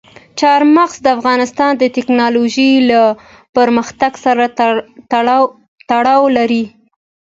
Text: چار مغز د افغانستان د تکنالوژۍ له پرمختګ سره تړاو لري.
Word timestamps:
چار 0.39 0.61
مغز 0.75 0.95
د 1.03 1.07
افغانستان 1.17 1.71
د 1.77 1.83
تکنالوژۍ 1.97 2.71
له 2.89 3.01
پرمختګ 3.55 4.11
سره 4.25 4.43
تړاو 5.91 6.23
لري. 6.37 6.63